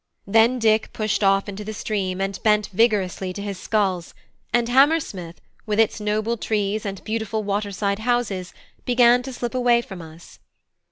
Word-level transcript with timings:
Then 0.25 0.57
Dick 0.57 0.93
pushed 0.93 1.23
off 1.23 1.47
into 1.47 1.63
the 1.63 1.75
stream, 1.75 2.19
and 2.21 2.39
bent 2.41 2.69
vigorously 2.73 3.33
to 3.33 3.41
his 3.43 3.59
sculls, 3.59 4.15
and 4.51 4.67
Hammersmith, 4.67 5.39
with 5.67 5.79
its 5.79 5.99
noble 6.01 6.37
trees 6.37 6.87
and 6.87 7.03
beautiful 7.03 7.43
water 7.43 7.71
side 7.71 7.99
houses, 7.99 8.51
began 8.83 9.21
to 9.21 9.31
slip 9.31 9.53
away 9.53 9.79
from 9.83 10.01
us. 10.01 10.39